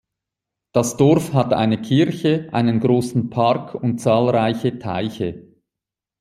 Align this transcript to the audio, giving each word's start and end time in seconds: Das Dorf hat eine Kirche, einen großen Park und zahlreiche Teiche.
Das 0.71 0.97
Dorf 0.97 1.33
hat 1.33 1.53
eine 1.53 1.79
Kirche, 1.79 2.49
einen 2.53 2.79
großen 2.79 3.29
Park 3.29 3.75
und 3.75 3.99
zahlreiche 3.99 4.79
Teiche. 4.79 5.49